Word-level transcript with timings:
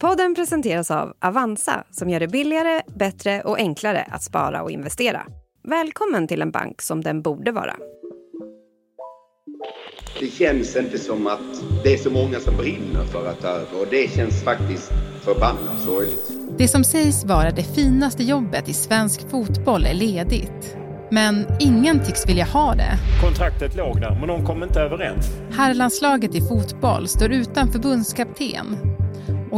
Podden 0.00 0.34
presenteras 0.34 0.90
av 0.90 1.12
Avanza 1.20 1.84
som 1.90 2.10
gör 2.10 2.20
det 2.20 2.28
billigare, 2.28 2.82
bättre 2.98 3.40
och 3.40 3.58
enklare 3.58 4.02
att 4.10 4.22
spara 4.22 4.62
och 4.62 4.70
investera. 4.70 5.22
Välkommen 5.68 6.28
till 6.28 6.42
en 6.42 6.50
bank 6.50 6.82
som 6.82 7.00
den 7.00 7.22
borde 7.22 7.52
vara. 7.52 7.76
Det 10.20 10.26
känns 10.26 10.76
inte 10.76 10.98
som 10.98 11.26
att 11.26 11.62
det 11.84 11.92
är 11.92 11.96
så 11.96 12.10
många 12.10 12.40
som 12.40 12.56
brinner 12.56 13.04
för 13.04 13.26
att 13.26 13.40
ta 13.40 13.48
över 13.48 13.80
och 13.80 13.86
det 13.90 14.10
känns 14.10 14.44
faktiskt 14.44 14.92
förbannat 15.24 15.80
sorgligt. 15.80 16.32
Det 16.58 16.68
som 16.68 16.84
sägs 16.84 17.24
vara 17.24 17.50
det 17.50 17.74
finaste 17.74 18.22
jobbet 18.22 18.68
i 18.68 18.72
svensk 18.72 19.30
fotboll 19.30 19.84
är 19.84 19.94
ledigt. 19.94 20.76
Men 21.10 21.46
ingen 21.60 22.04
tycks 22.04 22.28
vilja 22.28 22.44
ha 22.44 22.74
det. 22.74 22.98
Kontraktet 23.22 23.76
låg 23.76 24.00
där, 24.00 24.16
men 24.20 24.28
de 24.28 24.46
kom 24.46 24.62
inte 24.62 24.80
överens. 24.80 25.26
Herrlandslaget 25.50 26.34
i 26.34 26.40
fotboll 26.40 27.08
står 27.08 27.32
utan 27.32 27.72
förbundskapten. 27.72 28.76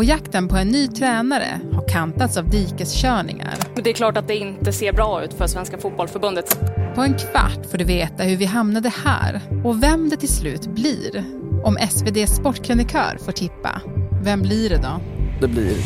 Och 0.01 0.05
jakten 0.05 0.48
på 0.48 0.57
en 0.57 0.69
ny 0.69 0.89
tränare 0.89 1.61
har 1.73 1.88
kantats 1.88 2.37
av 2.37 2.51
dikeskörningar. 2.51 3.55
Det 3.75 3.91
är 3.91 3.95
klart 3.95 4.16
att 4.16 4.29
det 4.29 4.37
inte 4.37 4.73
ser 4.73 4.92
bra 4.92 5.25
ut 5.25 5.34
för 5.34 5.47
Svenska 5.47 5.79
Fotbollförbundet. 5.79 6.61
På 6.95 7.01
en 7.01 7.15
kvart 7.15 7.66
får 7.70 7.79
du 7.79 7.84
veta 7.84 8.23
hur 8.23 8.37
vi 8.37 8.45
hamnade 8.45 8.92
här 9.05 9.41
och 9.65 9.83
vem 9.83 10.09
det 10.09 10.16
till 10.16 10.28
slut 10.28 10.66
blir. 10.66 11.25
Om 11.65 11.77
SVDs 11.77 12.37
sportkrönikör 12.37 13.19
får 13.25 13.33
tippa. 13.33 13.80
Vem 14.23 14.42
blir 14.42 14.69
det 14.70 14.77
då? 14.77 15.01
Det 15.41 15.48
blir 15.48 15.77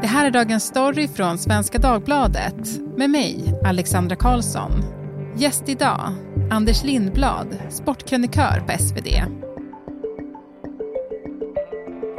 Det 0.00 0.06
här 0.06 0.26
är 0.26 0.30
dagens 0.30 0.64
story 0.64 1.08
från 1.08 1.38
Svenska 1.38 1.78
Dagbladet 1.78 2.80
med 2.96 3.10
mig, 3.10 3.54
Alexandra 3.64 4.16
Karlsson. 4.16 4.70
Gäst 5.36 5.68
idag, 5.68 6.14
Anders 6.50 6.84
Lindblad, 6.84 7.58
sportkrönikör 7.70 8.60
på 8.60 8.82
SvD. 8.82 9.08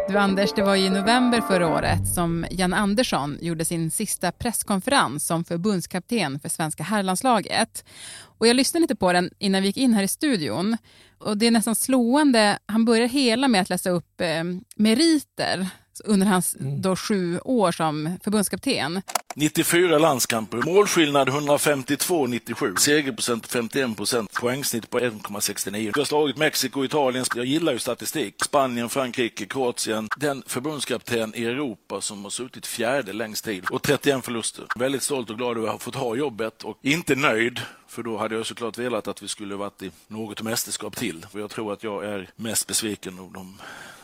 Du 0.10 0.18
Anders, 0.18 0.54
det 0.56 0.62
var 0.64 0.76
i 0.76 0.90
november 0.90 1.42
förra 1.42 1.68
året 1.68 2.08
som 2.08 2.46
Jan 2.52 2.74
Andersson 2.74 3.38
gjorde 3.42 3.66
sin 3.66 3.92
sista 3.92 4.32
presskonferens 4.32 5.28
som 5.28 5.44
förbundskapten 5.44 6.40
för 6.40 6.50
svenska 6.50 6.84
herrlandslaget. 6.84 7.86
Och 8.40 8.48
jag 8.48 8.56
lyssnade 8.56 8.82
lite 8.82 8.96
på 8.96 9.14
den 9.14 9.30
innan 9.40 9.62
vi 9.62 9.68
gick 9.68 9.78
in 9.78 9.94
här 9.94 10.04
i 10.04 10.08
studion. 10.08 10.78
Och 11.20 11.38
det 11.38 11.48
är 11.48 11.52
nästan 11.52 11.76
slående. 11.76 12.60
Han 12.66 12.86
börjar 12.86 13.08
hela 13.08 13.48
med 13.48 13.62
att 13.62 13.70
läsa 13.70 13.90
upp 13.90 14.22
eh, 14.22 14.44
meriter 14.76 15.68
under 16.06 16.28
hans 16.28 16.56
Mm. 16.56 16.82
då 16.82 16.96
sju 16.96 17.40
år 17.40 17.72
som 17.72 18.18
förbundskapten. 18.24 19.02
94 19.40 19.98
landskamper, 20.00 20.58
målskillnad 20.58 21.30
152-97, 21.30 22.76
segerprocent 22.76 23.48
51%, 23.48 24.40
poängsnitt 24.40 24.90
på 24.90 25.00
1,69. 25.00 25.72
Vi 25.72 25.92
har 25.96 26.06
slagit 26.06 26.38
Mexiko, 26.38 26.86
Italien, 26.86 27.26
jag 27.36 27.46
gillar 27.46 27.74
ju 27.74 27.80
statistik. 27.80 28.36
Spanien, 28.44 28.90
Frankrike, 28.90 29.46
Kroatien. 29.46 30.08
Den 30.18 30.44
förbundskapten 30.48 31.36
i 31.36 31.46
Europa 31.46 32.02
som 32.02 32.24
har 32.24 32.30
suttit 32.30 32.66
fjärde 32.66 33.14
längst 33.14 33.46
tid 33.46 33.66
och 33.70 33.82
31 33.82 34.26
förluster. 34.26 34.66
Väldigt 34.76 35.04
stolt 35.04 35.30
och 35.30 35.38
glad 35.38 35.58
över 35.58 35.68
att 35.68 35.74
ha 35.74 35.80
fått 35.80 35.96
ha 35.96 36.16
jobbet 36.16 36.64
och 36.64 36.78
inte 36.82 37.16
nöjd. 37.16 37.60
För 37.88 38.04
då 38.04 38.18
hade 38.18 38.36
jag 38.36 38.46
såklart 38.46 38.78
velat 38.78 39.08
att 39.08 39.24
vi 39.24 39.28
skulle 39.28 39.56
varit 39.56 39.82
i 39.82 39.92
något 40.08 40.42
mästerskap 40.42 40.96
till. 40.96 41.26
För 41.32 41.40
jag 41.40 41.50
tror 41.50 41.74
att 41.74 41.84
jag 41.84 42.06
är 42.06 42.30
mest 42.36 42.68
besviken 42.68 43.20
av 43.20 43.32
de 43.34 43.58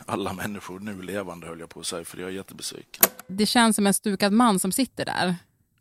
alla 0.06 0.32
människor 0.32 0.80
nu 0.80 1.02
levande 1.02 1.46
höll 1.46 1.60
jag 1.60 1.68
på 1.68 1.80
att 1.80 1.86
säga, 1.86 2.04
för 2.04 2.18
jag 2.18 2.28
är 2.28 2.32
jättebesviken. 2.32 3.04
Det 3.26 3.46
känns 3.46 3.76
som 3.76 3.86
en 3.86 3.94
stukad 3.94 4.32
man 4.32 4.58
som 4.58 4.72
sitter 4.72 5.04
där. 5.04 5.25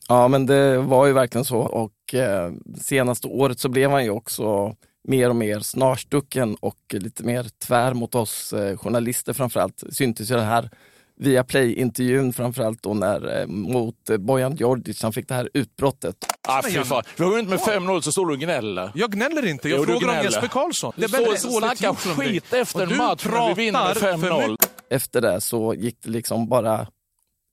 Ja, 0.08 0.28
men 0.28 0.46
det 0.46 0.78
var 0.78 1.06
ju 1.06 1.14
verkligen 1.14 1.46
så 1.46 1.60
och 1.60 2.14
eh, 2.14 2.52
senaste 2.82 3.28
året 3.28 3.60
så 3.60 3.70
blev 3.70 3.92
han 3.92 4.04
ju 4.04 4.10
också 4.10 4.76
mer 5.08 5.30
och 5.30 5.36
mer 5.36 5.60
snarstucken 5.60 6.56
och 6.56 6.80
lite 6.90 7.24
mer 7.24 7.44
tvär 7.68 7.94
mot 7.94 8.16
oss 8.16 8.54
eh, 8.54 8.78
journalister 8.78 9.34
framförallt. 9.34 9.84
Syntes 9.92 10.32
ju 10.32 10.36
den 10.36 10.46
här 10.46 10.70
via 11.18 11.44
Play-intervjun 11.44 12.34
framförallt 12.34 12.84
då 12.84 12.94
när, 12.94 13.40
eh, 13.40 13.48
mot 13.48 14.10
eh, 14.10 14.18
Bojan 14.18 14.56
Djordjic, 14.56 15.04
han 15.04 15.14
fick 15.14 15.28
det 15.28 15.34
här 15.34 15.50
utbrottet. 15.54 16.16
Ah, 16.48 16.62
fy 16.64 16.84
fan. 16.84 17.04
Vi 17.18 17.24
går 17.24 17.38
runt 17.38 17.50
med 17.50 17.60
5-0 17.60 18.02
så 18.02 18.12
står 18.12 18.26
du 18.26 18.34
och 18.34 18.40
gnäller. 18.40 18.92
Jag 18.96 19.12
gnäller 19.12 19.46
inte, 19.46 19.70
jag 19.70 19.80
Jo, 19.80 19.86
du 19.86 19.92
frågar 19.92 20.20
om. 20.20 20.26
Jesper 20.26 20.48
Karlsson. 20.48 20.94
Du 20.96 21.08
står 21.08 21.32
och 21.32 21.40
snackar 21.40 21.94
skit 21.94 22.54
efter 22.54 22.82
en 22.82 22.90
du 22.90 22.96
match 22.96 23.26
när 23.26 23.56
vi 23.56 23.66
vinner 23.66 23.84
med 23.86 23.98
pratar 23.98 24.18
för 24.18 24.30
5-0. 24.30 24.52
mycket. 24.52 24.72
Efter 24.90 25.22
det 25.22 25.42
så 25.42 25.74
gick 25.74 25.98
det 26.04 26.10
liksom 26.10 26.50
bara 26.50 26.88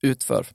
utför. 0.01 0.45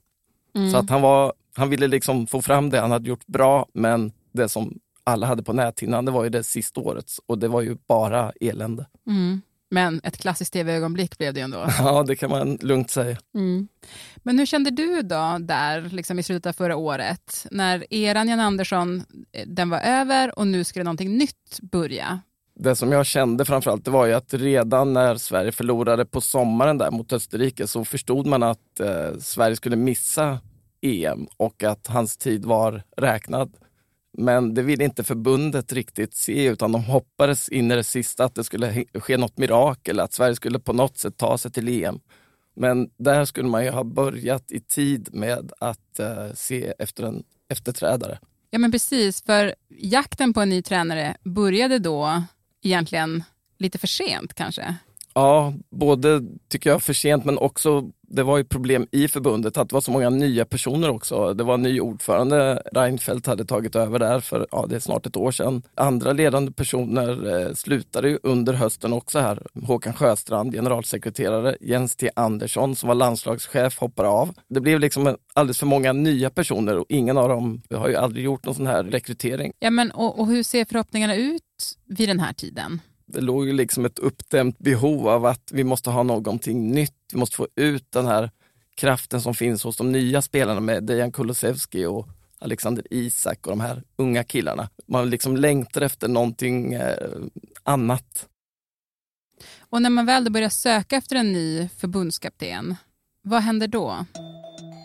Mm. 0.59 0.71
Så 0.71 0.77
att 0.77 0.89
han, 0.89 1.01
var, 1.01 1.33
han 1.55 1.69
ville 1.69 1.87
liksom 1.87 2.27
få 2.27 2.41
fram 2.41 2.69
det 2.69 2.79
han 2.79 2.91
hade 2.91 3.09
gjort 3.09 3.25
bra, 3.27 3.65
men 3.73 4.11
det 4.31 4.49
som 4.49 4.79
alla 5.03 5.27
hade 5.27 5.43
på 5.43 5.53
näthinnan, 5.53 6.05
det 6.05 6.11
var 6.11 6.23
ju 6.23 6.29
det 6.29 6.43
sista 6.43 6.81
årets 6.81 7.19
och 7.25 7.39
det 7.39 7.47
var 7.47 7.61
ju 7.61 7.77
bara 7.87 8.31
elände. 8.41 8.85
Mm. 9.07 9.41
Men 9.71 10.01
ett 10.03 10.17
klassiskt 10.17 10.53
tv-ögonblick 10.53 11.17
blev 11.17 11.33
det 11.33 11.39
ju 11.39 11.43
ändå. 11.43 11.65
Ja, 11.79 12.03
det 12.03 12.15
kan 12.15 12.29
man 12.29 12.57
lugnt 12.61 12.89
säga. 12.89 13.17
Mm. 13.35 13.67
Men 14.17 14.39
hur 14.39 14.45
kände 14.45 14.69
du 14.69 15.01
då 15.01 15.37
där 15.39 15.81
liksom 15.81 16.19
i 16.19 16.23
slutet 16.23 16.45
av 16.45 16.53
förra 16.53 16.75
året 16.75 17.47
när 17.51 17.93
eran 17.93 18.29
Jan 18.29 18.39
Andersson, 18.39 19.03
eh, 19.31 19.47
den 19.47 19.69
var 19.69 19.79
över 19.79 20.39
och 20.39 20.47
nu 20.47 20.63
skulle 20.63 20.83
någonting 20.83 21.17
nytt 21.17 21.59
börja? 21.61 22.19
Det 22.55 22.75
som 22.75 22.91
jag 22.91 23.05
kände 23.05 23.45
framförallt 23.45 23.85
det 23.85 23.91
var 23.91 24.05
ju 24.05 24.13
att 24.13 24.33
redan 24.33 24.93
när 24.93 25.15
Sverige 25.15 25.51
förlorade 25.51 26.05
på 26.05 26.21
sommaren 26.21 26.77
där 26.77 26.91
mot 26.91 27.13
Österrike 27.13 27.67
så 27.67 27.85
förstod 27.85 28.27
man 28.27 28.43
att 28.43 28.79
eh, 28.79 29.17
Sverige 29.19 29.55
skulle 29.55 29.75
missa 29.75 30.39
EM 30.81 31.27
och 31.37 31.63
att 31.63 31.87
hans 31.87 32.17
tid 32.17 32.45
var 32.45 32.83
räknad. 32.97 33.57
Men 34.17 34.53
det 34.53 34.61
ville 34.61 34.83
inte 34.83 35.03
förbundet 35.03 35.73
riktigt 35.73 36.13
se 36.15 36.45
utan 36.45 36.71
de 36.71 36.83
hoppades 36.83 37.49
in 37.49 37.71
i 37.71 37.75
det 37.75 37.83
sista 37.83 38.25
att 38.25 38.35
det 38.35 38.43
skulle 38.43 38.85
ske 38.93 39.17
något 39.17 39.37
mirakel, 39.37 39.99
att 39.99 40.13
Sverige 40.13 40.35
skulle 40.35 40.59
på 40.59 40.73
något 40.73 40.97
sätt 40.97 41.17
ta 41.17 41.37
sig 41.37 41.51
till 41.51 41.83
EM. 41.83 41.99
Men 42.55 42.89
där 42.97 43.25
skulle 43.25 43.49
man 43.49 43.63
ju 43.63 43.69
ha 43.69 43.83
börjat 43.83 44.51
i 44.51 44.59
tid 44.59 45.09
med 45.13 45.51
att 45.59 45.99
eh, 45.99 46.33
se 46.33 46.73
efter 46.79 47.03
en 47.03 47.23
efterträdare. 47.49 48.19
Ja 48.49 48.59
men 48.59 48.71
precis, 48.71 49.23
för 49.23 49.55
jakten 49.69 50.33
på 50.33 50.41
en 50.41 50.49
ny 50.49 50.61
tränare 50.61 51.17
började 51.23 51.79
då 51.79 52.23
egentligen 52.63 53.23
lite 53.57 53.77
för 53.77 53.87
sent 53.87 54.33
kanske. 54.33 54.75
Ja, 55.13 55.53
både 55.69 56.21
tycker 56.47 56.69
jag 56.69 56.83
för 56.83 56.93
sent 56.93 57.25
men 57.25 57.37
också 57.37 57.91
det 58.09 58.23
var 58.23 58.37
ju 58.37 58.43
problem 58.43 58.87
i 58.91 59.07
förbundet 59.07 59.57
att 59.57 59.69
det 59.69 59.73
var 59.73 59.81
så 59.81 59.91
många 59.91 60.09
nya 60.09 60.45
personer 60.45 60.89
också. 60.89 61.33
Det 61.33 61.43
var 61.43 61.53
en 61.53 61.61
ny 61.61 61.79
ordförande, 61.79 62.63
Reinfeldt 62.71 63.27
hade 63.27 63.45
tagit 63.45 63.75
över 63.75 63.99
där 63.99 64.19
för 64.19 64.47
ja, 64.51 64.65
det 64.69 64.75
är 64.75 64.79
snart 64.79 65.05
ett 65.05 65.17
år 65.17 65.31
sedan. 65.31 65.61
Andra 65.75 66.13
ledande 66.13 66.51
personer 66.51 67.39
eh, 67.47 67.53
slutade 67.53 68.09
ju 68.09 68.19
under 68.23 68.53
hösten 68.53 68.93
också 68.93 69.19
här. 69.19 69.47
Håkan 69.63 69.93
Sjöstrand, 69.93 70.53
generalsekreterare, 70.53 71.57
Jens 71.61 71.95
T 71.95 72.09
Andersson 72.15 72.75
som 72.75 72.87
var 72.87 72.95
landslagschef 72.95 73.79
hoppar 73.79 74.03
av. 74.03 74.33
Det 74.49 74.61
blev 74.61 74.79
liksom 74.79 75.17
alldeles 75.33 75.59
för 75.59 75.65
många 75.65 75.93
nya 75.93 76.29
personer 76.29 76.77
och 76.77 76.85
ingen 76.89 77.17
av 77.17 77.29
dem 77.29 77.61
har 77.73 77.89
ju 77.89 77.95
aldrig 77.95 78.25
gjort 78.25 78.45
någon 78.45 78.55
sån 78.55 78.67
här 78.67 78.83
rekrytering. 78.83 79.51
Ja 79.59 79.69
men 79.69 79.91
och, 79.91 80.19
och 80.19 80.27
hur 80.27 80.43
ser 80.43 80.65
förhoppningarna 80.65 81.15
ut 81.15 81.41
vid 81.85 82.09
den 82.09 82.19
här 82.19 82.33
tiden? 82.33 82.79
Det 83.13 83.21
låg 83.21 83.47
ju 83.47 83.53
liksom 83.53 83.85
ett 83.85 83.99
uppdämt 83.99 84.59
behov 84.59 85.07
av 85.07 85.25
att 85.25 85.51
vi 85.51 85.63
måste 85.63 85.89
ha 85.89 86.03
någonting 86.03 86.71
nytt. 86.71 86.95
Vi 87.11 87.17
måste 87.17 87.35
få 87.35 87.47
ut 87.55 87.91
den 87.91 88.05
här 88.05 88.31
kraften 88.75 89.21
som 89.21 89.33
finns 89.33 89.63
hos 89.63 89.77
de 89.77 89.91
nya 89.91 90.21
spelarna 90.21 90.59
med 90.59 90.83
Dejan 90.83 91.11
Kulusevski 91.11 91.85
och 91.85 92.07
Alexander 92.39 92.85
Isak 92.89 93.47
och 93.47 93.51
de 93.51 93.59
här 93.59 93.83
unga 93.95 94.23
killarna. 94.23 94.69
Man 94.87 95.09
liksom 95.09 95.37
längtar 95.37 95.81
efter 95.81 96.07
någonting 96.07 96.73
eh, 96.73 97.07
annat. 97.63 98.27
Och 99.59 99.81
när 99.81 99.89
man 99.89 100.05
väl 100.05 100.23
då 100.23 100.31
börjar 100.31 100.49
söka 100.49 100.95
efter 100.95 101.15
en 101.15 101.33
ny 101.33 101.69
förbundskapten, 101.77 102.75
vad 103.21 103.41
händer 103.41 103.67
då? 103.67 104.05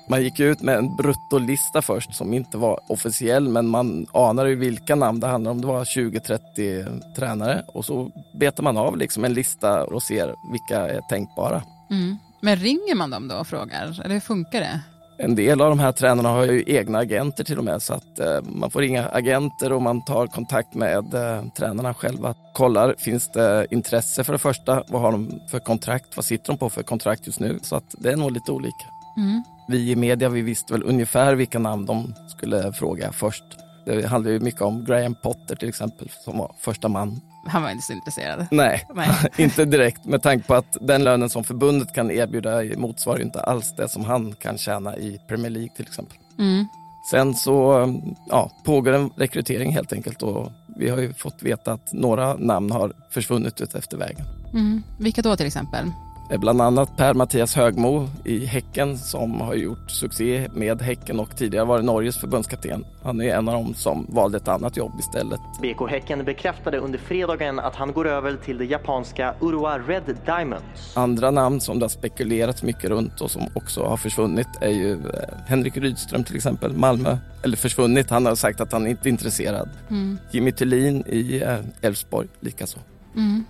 Man 0.08 0.22
gick 0.22 0.40
ut 0.40 0.62
med 0.62 0.76
en 0.76 0.96
bruttolista 0.96 1.82
först 1.82 2.14
som 2.14 2.34
inte 2.34 2.58
var 2.58 2.80
officiell 2.88 3.48
men 3.48 3.66
man 3.66 4.06
anar 4.12 4.46
ju 4.46 4.54
vilka 4.54 4.94
namn 4.94 5.20
det 5.20 5.26
handlar 5.26 5.50
om. 5.50 5.60
Det 5.60 5.66
var 5.66 5.84
20-30 5.84 7.14
tränare 7.16 7.64
och 7.66 7.84
så 7.84 8.10
betar 8.38 8.62
man 8.62 8.76
av 8.76 8.96
liksom 8.96 9.24
en 9.24 9.34
lista 9.34 9.84
och 9.84 10.02
ser 10.02 10.34
vilka 10.52 10.78
är 10.78 11.00
tänkbara. 11.00 11.62
Mm. 11.90 12.16
Men 12.40 12.56
ringer 12.56 12.94
man 12.94 13.10
dem 13.10 13.28
då 13.28 13.36
och 13.36 13.46
frågar, 13.46 14.00
eller 14.04 14.14
hur 14.14 14.20
funkar 14.20 14.60
det? 14.60 14.80
En 15.18 15.34
del 15.34 15.60
av 15.60 15.68
de 15.68 15.78
här 15.78 15.92
tränarna 15.92 16.28
har 16.28 16.44
ju 16.44 16.64
egna 16.66 16.98
agenter 16.98 17.44
till 17.44 17.58
och 17.58 17.64
med 17.64 17.82
så 17.82 17.94
att 17.94 18.18
eh, 18.18 18.42
man 18.42 18.70
får 18.70 18.80
ringa 18.80 19.08
agenter 19.08 19.72
och 19.72 19.82
man 19.82 20.04
tar 20.04 20.26
kontakt 20.26 20.74
med 20.74 21.14
eh, 21.14 21.44
tränarna 21.56 21.94
själva. 21.94 22.34
Kollar, 22.54 22.94
finns 22.98 23.32
det 23.32 23.66
intresse 23.70 24.24
för 24.24 24.32
det 24.32 24.38
första? 24.38 24.84
Vad 24.88 25.02
har 25.02 25.12
de 25.12 25.40
för 25.50 25.58
kontrakt? 25.58 26.16
Vad 26.16 26.24
sitter 26.24 26.46
de 26.46 26.58
på 26.58 26.70
för 26.70 26.82
kontrakt 26.82 27.26
just 27.26 27.40
nu? 27.40 27.58
Så 27.62 27.76
att 27.76 27.94
det 27.98 28.12
är 28.12 28.16
nog 28.16 28.32
lite 28.32 28.52
olika. 28.52 28.84
Mm. 29.16 29.42
Vi 29.68 29.90
i 29.90 29.96
media 29.96 30.28
vi 30.28 30.42
visste 30.42 30.72
väl 30.72 30.82
ungefär 30.82 31.34
vilka 31.34 31.58
namn 31.58 31.86
de 31.86 32.14
skulle 32.28 32.72
fråga 32.72 33.12
först. 33.12 33.44
Det 33.86 34.06
handlar 34.06 34.30
ju 34.30 34.40
mycket 34.40 34.62
om 34.62 34.84
Graham 34.84 35.14
Potter 35.14 35.56
till 35.56 35.68
exempel 35.68 36.10
som 36.24 36.38
var 36.38 36.54
första 36.58 36.88
man. 36.88 37.20
Han 37.46 37.62
var 37.62 37.70
inte 37.70 37.86
så 37.86 37.92
intresserad. 37.92 38.46
Nej, 38.50 38.86
Nej. 38.94 39.08
inte 39.38 39.64
direkt 39.64 40.04
med 40.04 40.22
tanke 40.22 40.46
på 40.46 40.54
att 40.54 40.76
den 40.80 41.04
lönen 41.04 41.30
som 41.30 41.44
förbundet 41.44 41.94
kan 41.94 42.10
erbjuda 42.10 42.62
motsvarar 42.76 43.18
ju 43.18 43.24
inte 43.24 43.40
alls 43.40 43.74
det 43.76 43.88
som 43.88 44.04
han 44.04 44.34
kan 44.34 44.58
tjäna 44.58 44.96
i 44.96 45.20
Premier 45.28 45.50
League 45.50 45.70
till 45.76 45.86
exempel. 45.86 46.16
Mm. 46.38 46.66
Sen 47.10 47.34
så 47.34 47.86
ja, 48.28 48.50
pågår 48.64 48.92
en 48.92 49.10
rekrytering 49.16 49.72
helt 49.72 49.92
enkelt 49.92 50.22
och 50.22 50.52
vi 50.76 50.88
har 50.88 50.98
ju 50.98 51.12
fått 51.14 51.42
veta 51.42 51.72
att 51.72 51.92
några 51.92 52.34
namn 52.34 52.70
har 52.70 52.92
försvunnit 53.10 53.60
ut 53.60 53.74
efter 53.74 53.96
vägen. 53.96 54.26
Mm. 54.52 54.82
Vilka 54.98 55.22
då 55.22 55.36
till 55.36 55.46
exempel? 55.46 55.90
Bland 56.28 56.60
annat 56.60 56.96
Per-Mattias 56.96 57.54
Högmo 57.54 58.08
i 58.24 58.44
Häcken 58.44 58.98
som 58.98 59.40
har 59.40 59.54
gjort 59.54 59.90
succé 59.90 60.48
med 60.54 60.82
Häcken 60.82 61.20
och 61.20 61.36
tidigare 61.36 61.64
varit 61.64 61.84
Norges 61.84 62.16
förbundskapten. 62.16 62.84
Han 63.02 63.20
är 63.20 63.34
en 63.34 63.48
av 63.48 63.54
dem 63.54 63.74
som 63.74 64.06
valde 64.08 64.36
ett 64.36 64.48
annat 64.48 64.76
jobb 64.76 64.92
istället. 64.98 65.40
BK 65.62 65.90
Häcken 65.90 66.24
bekräftade 66.24 66.78
under 66.78 66.98
fredagen 66.98 67.58
att 67.58 67.74
han 67.74 67.92
går 67.92 68.08
över 68.08 68.36
till 68.36 68.58
det 68.58 68.64
japanska 68.64 69.34
Urua 69.40 69.78
Red 69.78 70.18
Diamonds. 70.26 70.96
Andra 70.96 71.30
namn 71.30 71.60
som 71.60 71.78
det 71.78 71.84
har 71.84 71.88
spekulerats 71.88 72.62
mycket 72.62 72.90
runt 72.90 73.20
och 73.20 73.30
som 73.30 73.42
också 73.54 73.84
har 73.84 73.96
försvunnit 73.96 74.48
är 74.60 74.70
ju 74.70 74.92
eh, 74.92 74.98
Henrik 75.46 75.76
Rydström 75.76 76.24
till 76.24 76.36
exempel, 76.36 76.76
Malmö. 76.76 77.18
Eller 77.42 77.56
försvunnit, 77.56 78.10
han 78.10 78.26
har 78.26 78.34
sagt 78.34 78.60
att 78.60 78.72
han 78.72 78.86
inte 78.86 79.08
är 79.08 79.10
intresserad. 79.10 79.68
Mm. 79.90 80.18
Jimmy 80.30 80.52
Tillin 80.52 81.04
i 81.06 81.42
eh, 81.42 81.58
Elfsborg 81.82 82.28
likaså. 82.40 82.78
Mm. 83.14 83.44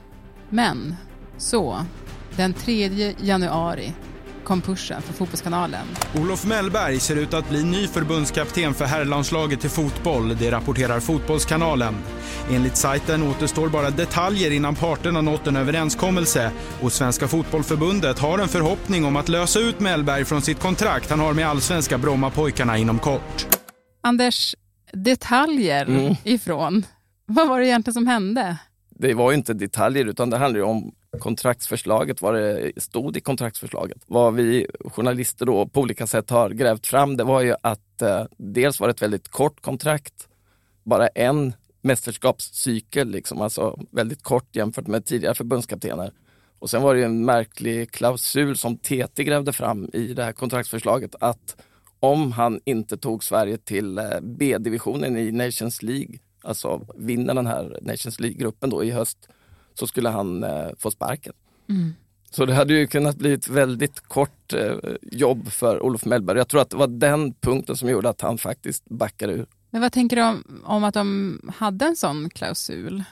Men 0.51 0.97
så, 1.39 1.77
den 2.37 2.55
3 2.55 3.15
januari 3.19 3.93
kom 4.45 4.61
pushen 4.61 5.03
för 5.03 5.13
Fotbollskanalen. 5.13 5.87
Olof 6.15 6.45
Mellberg 6.45 7.01
ser 7.01 7.17
ut 7.17 7.35
att 7.35 7.49
bli 7.49 7.65
ny 7.65 7.87
förbundskapten 7.87 8.75
för 8.75 8.85
herrlandslaget 8.85 9.61
till 9.61 9.71
fotboll. 9.71 10.37
Det 10.37 10.51
rapporterar 10.51 11.01
Fotbollskanalen. 11.01 11.95
Enligt 12.51 12.77
sajten 12.77 13.23
återstår 13.23 13.69
bara 13.69 13.91
detaljer 13.91 14.51
innan 14.51 14.75
parterna 14.75 15.21
nått 15.21 15.47
en 15.47 15.57
överenskommelse 15.57 16.51
och 16.83 16.93
Svenska 16.93 17.29
Fotbollförbundet 17.29 18.19
har 18.19 18.39
en 18.39 18.49
förhoppning 18.49 19.05
om 19.05 19.17
att 19.17 19.29
lösa 19.29 19.61
ut 19.61 19.81
Mellberg 19.81 20.25
från 20.25 20.43
sitt 20.43 20.61
kontrakt 20.61 21.11
han 21.11 21.21
har 21.21 21.33
med 21.33 21.49
allsvenska 21.49 21.99
Brommapojkarna 21.99 22.79
inom 22.79 22.99
kort. 22.99 23.47
Anders, 24.01 24.55
detaljer 24.93 25.87
mm. 25.87 26.15
ifrån. 26.25 26.87
Vad 27.27 27.49
var 27.49 27.61
det 27.61 27.67
egentligen 27.67 27.95
som 27.95 28.07
hände? 28.07 28.57
Det 28.91 29.15
var 29.15 29.33
inte 29.33 29.55
detaljer 29.55 30.05
utan 30.05 30.31
det 30.31 30.39
handlar 30.39 30.63
om 30.63 30.93
kontraktsförslaget, 31.21 32.23
vad 32.23 32.35
det 32.35 32.73
stod 32.77 33.17
i 33.17 33.21
kontraktsförslaget. 33.21 34.03
Vad 34.07 34.35
vi 34.35 34.67
journalister 34.85 35.47
då 35.47 35.67
på 35.67 35.81
olika 35.81 36.07
sätt 36.07 36.31
har 36.31 36.51
grävt 36.51 36.87
fram, 36.87 37.17
det 37.17 37.25
var 37.25 37.41
ju 37.41 37.55
att 37.61 38.03
eh, 38.03 38.25
dels 38.37 38.81
var 38.81 38.89
det 38.89 38.93
ett 38.93 39.03
väldigt 39.03 39.29
kort 39.29 39.61
kontrakt, 39.61 40.29
bara 40.83 41.07
en 41.07 41.53
mästerskapscykel, 41.83 43.11
liksom, 43.11 43.41
alltså 43.41 43.79
väldigt 43.91 44.23
kort 44.23 44.57
jämfört 44.57 44.87
med 44.87 45.05
tidigare 45.05 45.35
förbundskaptener. 45.35 46.13
Och 46.59 46.71
sen 46.71 46.83
var 46.83 46.95
det 46.95 47.05
en 47.05 47.25
märklig 47.25 47.91
klausul 47.91 48.57
som 48.57 48.77
TT 48.77 49.25
grävde 49.25 49.53
fram 49.53 49.91
i 49.93 50.15
det 50.15 50.25
här 50.25 50.33
kontraktsförslaget 50.33 51.15
att 51.21 51.57
om 52.01 52.33
han 52.33 52.61
inte 52.65 52.97
tog 52.97 53.25
Sverige 53.25 53.59
till 53.59 53.99
eh, 53.99 54.05
B-divisionen 54.23 55.17
i 55.17 55.33
Nations 55.33 55.83
League, 55.83 56.19
alltså 56.43 56.87
vinner 56.97 57.35
den 57.35 57.47
här 57.47 57.79
Nations 57.83 58.21
League-gruppen 58.21 58.71
då 58.71 58.85
i 58.85 58.91
höst, 58.91 59.29
så 59.75 59.87
skulle 59.87 60.09
han 60.09 60.45
eh, 60.45 60.69
få 60.79 60.91
sparken. 60.91 61.33
Mm. 61.69 61.95
Så 62.31 62.47
det 62.47 62.55
hade 62.55 62.75
ju 62.75 62.87
kunnat 62.87 63.17
bli 63.17 63.33
ett 63.33 63.49
väldigt 63.49 64.01
kort 64.01 64.53
eh, 64.53 64.77
jobb 65.03 65.49
för 65.49 65.83
Olof 65.83 66.05
Mellberg. 66.05 66.39
Jag 66.39 66.49
tror 66.49 66.61
att 66.61 66.71
det 66.71 66.77
var 66.77 66.87
den 66.87 67.33
punkten 67.33 67.77
som 67.77 67.89
gjorde 67.89 68.09
att 68.09 68.21
han 68.21 68.39
faktiskt 68.39 68.85
backade 68.89 69.33
ur. 69.33 69.47
Men 69.71 69.81
vad 69.81 69.93
tänker 69.93 70.17
du 70.17 70.23
om, 70.23 70.63
om 70.65 70.85
att 70.85 70.95
de 70.95 71.41
hade 71.57 71.85
en 71.85 71.97
sån 71.97 72.31
klausul? 72.31 73.05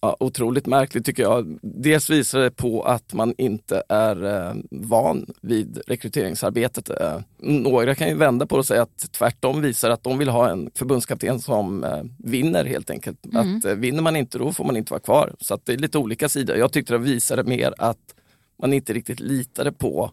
Ja, 0.00 0.16
otroligt 0.20 0.66
märkligt 0.66 1.06
tycker 1.06 1.22
jag. 1.22 1.58
Dels 1.62 2.10
visar 2.10 2.40
det 2.40 2.50
på 2.50 2.82
att 2.82 3.12
man 3.12 3.34
inte 3.38 3.82
är 3.88 4.24
eh, 4.24 4.54
van 4.70 5.26
vid 5.42 5.80
rekryteringsarbetet. 5.86 6.90
Eh, 6.90 7.20
några 7.38 7.94
kan 7.94 8.08
ju 8.08 8.14
vända 8.14 8.46
på 8.46 8.56
det 8.56 8.58
och 8.58 8.66
säga 8.66 8.82
att 8.82 9.12
tvärtom 9.12 9.60
visar 9.60 9.90
att 9.90 10.02
de 10.02 10.18
vill 10.18 10.28
ha 10.28 10.50
en 10.50 10.70
förbundskapten 10.74 11.40
som 11.40 11.84
eh, 11.84 12.02
vinner 12.18 12.64
helt 12.64 12.90
enkelt. 12.90 13.26
Mm. 13.26 13.56
Att 13.56 13.64
eh, 13.64 13.74
vinner 13.74 14.02
man 14.02 14.16
inte 14.16 14.38
då 14.38 14.52
får 14.52 14.64
man 14.64 14.76
inte 14.76 14.92
vara 14.92 15.00
kvar. 15.00 15.34
Så 15.40 15.54
att 15.54 15.66
det 15.66 15.72
är 15.72 15.78
lite 15.78 15.98
olika 15.98 16.28
sidor. 16.28 16.56
Jag 16.56 16.72
tyckte 16.72 16.92
det 16.92 16.98
visade 16.98 17.44
mer 17.44 17.74
att 17.78 18.14
man 18.62 18.72
inte 18.72 18.92
riktigt 18.92 19.20
litade 19.20 19.72
på 19.72 20.10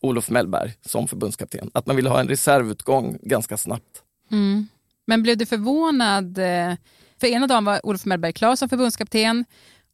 Olof 0.00 0.30
Mellberg 0.30 0.72
som 0.86 1.08
förbundskapten. 1.08 1.70
Att 1.74 1.86
man 1.86 1.96
ville 1.96 2.08
ha 2.08 2.20
en 2.20 2.28
reservutgång 2.28 3.18
ganska 3.22 3.56
snabbt. 3.56 4.02
Mm. 4.30 4.68
Men 5.06 5.22
blev 5.22 5.38
du 5.38 5.46
förvånad 5.46 6.38
eh, 6.38 6.74
för 7.20 7.26
ena 7.26 7.46
dagen 7.46 7.64
var 7.64 7.86
Olof 7.86 8.04
Mellberg 8.04 8.32
klar 8.32 8.56
som 8.56 8.68
förbundskapten 8.68 9.44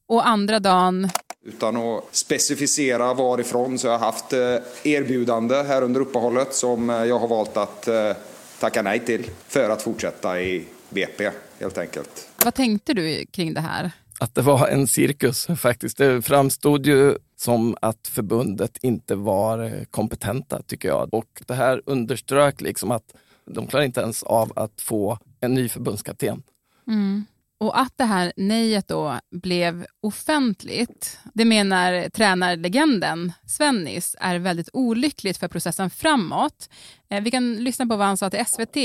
och 0.08 0.28
andra 0.28 0.60
dagen... 0.60 1.08
Utan 1.44 1.76
att 1.76 2.04
specificera 2.10 3.14
varifrån 3.14 3.78
så 3.78 3.88
har 3.88 3.92
jag 3.92 3.98
haft 3.98 4.32
eh, 4.32 4.38
erbjudande 4.84 5.54
här 5.54 5.82
under 5.82 6.00
uppehållet 6.00 6.54
som 6.54 6.90
eh, 6.90 6.96
jag 6.96 7.18
har 7.18 7.28
valt 7.28 7.56
att 7.56 7.88
eh, 7.88 8.12
tacka 8.60 8.82
nej 8.82 8.98
till 8.98 9.30
för 9.48 9.70
att 9.70 9.82
fortsätta 9.82 10.40
i 10.40 10.64
BP 10.90 11.30
helt 11.60 11.78
enkelt. 11.78 12.28
Vad 12.44 12.54
tänkte 12.54 12.94
du 12.94 13.26
kring 13.26 13.54
det 13.54 13.60
här? 13.60 13.90
Att 14.20 14.34
det 14.34 14.42
var 14.42 14.68
en 14.68 14.86
cirkus 14.86 15.46
faktiskt. 15.58 15.98
Det 15.98 16.22
framstod 16.22 16.86
ju 16.86 17.18
som 17.36 17.76
att 17.80 18.08
förbundet 18.08 18.78
inte 18.82 19.14
var 19.14 19.84
kompetenta 19.90 20.62
tycker 20.62 20.88
jag. 20.88 21.14
Och 21.14 21.42
det 21.46 21.54
här 21.54 21.82
underströk 21.86 22.60
liksom 22.60 22.90
att 22.90 23.14
de 23.50 23.66
klarar 23.66 23.84
inte 23.84 24.00
ens 24.00 24.22
av 24.22 24.52
att 24.56 24.80
få 24.80 25.18
en 25.40 25.54
ny 25.54 25.68
förbundskapten. 25.68 26.42
Mm. 26.88 27.24
Och 27.58 27.78
att 27.80 27.92
det 27.96 28.04
här 28.04 28.32
nejet 28.36 28.88
då 28.88 29.20
blev 29.30 29.86
offentligt, 30.00 31.18
det 31.34 31.44
menar 31.44 32.08
tränarlegenden 32.08 33.32
Svennis 33.46 34.16
är 34.20 34.38
väldigt 34.38 34.68
olyckligt 34.72 35.36
för 35.36 35.48
processen 35.48 35.90
framåt. 35.90 36.70
Eh, 37.08 37.22
vi 37.22 37.30
kan 37.30 37.56
lyssna 37.56 37.86
på 37.86 37.96
vad 37.96 38.06
han 38.06 38.16
sa 38.16 38.30
till 38.30 38.46
SVT 38.46 38.76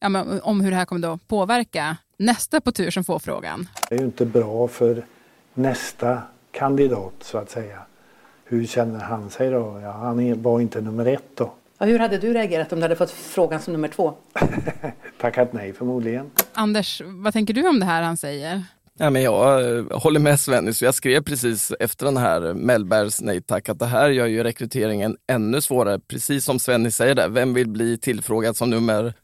ja, 0.00 0.24
om 0.42 0.60
hur 0.60 0.70
det 0.70 0.76
här 0.76 0.84
kommer 0.84 1.14
att 1.14 1.28
påverka 1.28 1.96
nästa 2.18 2.60
på 2.60 2.72
tur 2.72 2.90
som 2.90 3.04
får 3.04 3.18
frågan. 3.18 3.68
Det 3.88 3.94
är 3.94 3.98
ju 3.98 4.04
inte 4.04 4.26
bra 4.26 4.68
för 4.68 5.04
nästa 5.54 6.22
kandidat 6.50 7.14
så 7.20 7.38
att 7.38 7.50
säga. 7.50 7.78
Hur 8.44 8.66
känner 8.66 9.00
han 9.00 9.30
sig 9.30 9.50
då? 9.50 9.80
Ja, 9.82 9.92
han 9.92 10.42
var 10.42 10.60
inte 10.60 10.80
nummer 10.80 11.06
ett 11.06 11.36
då. 11.36 11.52
Ja, 11.78 11.86
hur 11.86 11.98
hade 11.98 12.18
du 12.18 12.32
reagerat 12.32 12.72
om 12.72 12.78
du 12.78 12.84
hade 12.84 12.96
fått 12.96 13.10
frågan 13.10 13.60
som 13.60 13.72
nummer 13.72 13.88
två? 13.88 14.14
Tackat 15.20 15.52
nej 15.52 15.72
förmodligen. 15.72 16.30
Anders, 16.52 17.02
vad 17.04 17.32
tänker 17.32 17.54
du 17.54 17.68
om 17.68 17.80
det 17.80 17.86
här 17.86 18.02
han 18.02 18.16
säger? 18.16 18.64
Ja, 18.98 19.10
men 19.10 19.22
jag 19.22 19.76
eh, 19.76 19.84
håller 19.90 20.20
med 20.20 20.40
Svennis. 20.40 20.82
Jag 20.82 20.94
skrev 20.94 21.22
precis 21.22 21.72
efter 21.80 22.04
den 22.06 22.16
här 22.16 22.54
Mellbergs 22.54 23.20
nej 23.20 23.42
tack 23.42 23.68
att 23.68 23.78
det 23.78 23.86
här 23.86 24.10
gör 24.10 24.26
ju 24.26 24.42
rekryteringen 24.42 25.16
ännu 25.26 25.60
svårare. 25.60 25.98
Precis 25.98 26.44
som 26.44 26.58
Svennis 26.58 26.96
säger 26.96 27.14
där, 27.14 27.28
vem 27.28 27.54
vill 27.54 27.68
bli 27.68 27.98
tillfrågad 27.98 28.56
som 28.56 28.70
nummer, 28.70 29.14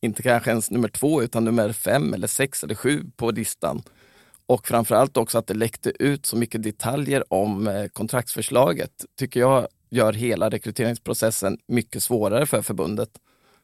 inte 0.00 0.22
kanske 0.22 0.50
ens 0.50 0.70
nummer 0.70 0.88
två, 0.88 1.22
utan 1.22 1.44
nummer 1.44 1.72
fem 1.72 2.14
eller 2.14 2.26
sex 2.26 2.64
eller 2.64 2.74
sju 2.74 3.04
på 3.16 3.30
listan. 3.30 3.82
Och 4.46 4.68
framförallt 4.68 5.16
också 5.16 5.38
att 5.38 5.46
det 5.46 5.54
läckte 5.54 5.92
ut 6.02 6.26
så 6.26 6.36
mycket 6.36 6.62
detaljer 6.62 7.32
om 7.32 7.68
eh, 7.68 7.86
kontraktsförslaget 7.86 8.90
tycker 9.18 9.40
jag 9.40 9.68
gör 9.90 10.12
hela 10.12 10.50
rekryteringsprocessen 10.50 11.58
mycket 11.66 12.02
svårare 12.02 12.46
för 12.46 12.62
förbundet. 12.62 13.10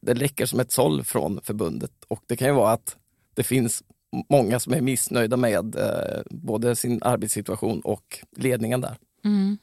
Det 0.00 0.14
läcker 0.14 0.46
som 0.46 0.60
ett 0.60 0.72
såll 0.72 1.04
från 1.04 1.40
förbundet 1.42 1.92
och 2.08 2.20
det 2.26 2.36
kan 2.36 2.48
ju 2.48 2.54
vara 2.54 2.72
att 2.72 2.96
det 3.34 3.42
finns 3.42 3.82
många 4.30 4.60
som 4.60 4.72
är 4.72 4.80
missnöjda 4.80 5.36
med 5.36 5.76
eh, 5.76 6.22
både 6.30 6.76
sin 6.76 7.02
arbetssituation 7.02 7.80
och 7.80 8.18
ledningen 8.36 8.80
där. 8.80 8.96
Mm. 9.24 9.58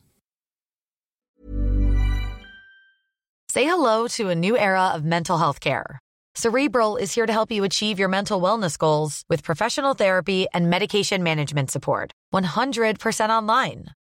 Say 3.53 3.63
hello 3.63 4.07
to 4.07 4.29
a 4.29 4.35
new 4.35 4.55
era 4.55 4.95
of 4.95 5.03
mental 5.03 5.37
health 5.37 5.59
care. 5.59 5.99
Cerebral 6.35 6.97
is 6.97 7.15
here 7.15 7.27
to 7.27 7.33
help 7.33 7.51
you 7.51 7.63
achieve 7.63 7.99
your 7.99 8.09
mental 8.09 8.41
wellness 8.41 8.77
goals 8.77 9.23
with 9.29 9.43
professional 9.43 9.95
therapy 9.95 10.47
and 10.53 10.69
medication 10.69 11.23
management 11.23 11.71
support. 11.71 12.11
100% 12.33 13.29
online. 13.29 13.93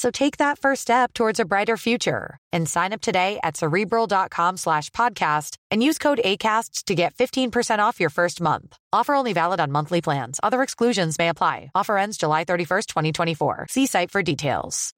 So 0.00 0.10
take 0.10 0.38
that 0.38 0.58
first 0.58 0.80
step 0.80 1.12
towards 1.12 1.40
a 1.40 1.44
brighter 1.44 1.76
future 1.76 2.38
and 2.54 2.66
sign 2.66 2.94
up 2.94 3.02
today 3.02 3.38
at 3.42 3.58
cerebral.com 3.58 4.56
slash 4.56 4.88
podcast 4.90 5.58
and 5.70 5.82
use 5.82 5.98
code 5.98 6.20
ACasts 6.24 6.84
to 6.84 6.94
get 6.94 7.14
15% 7.14 7.88
off 7.88 8.00
your 8.00 8.10
first 8.10 8.40
month. 8.40 8.76
Offer 8.94 9.14
only 9.14 9.34
valid 9.34 9.60
on 9.60 9.70
monthly 9.70 10.00
plans. 10.00 10.40
Other 10.42 10.62
exclusions 10.62 11.18
may 11.18 11.28
apply. 11.28 11.70
Offer 11.74 11.98
ends 11.98 12.16
July 12.16 12.44
31st, 12.44 12.86
2024. 12.86 13.66
See 13.68 13.86
site 13.86 14.10
for 14.10 14.22
details. 14.22 14.90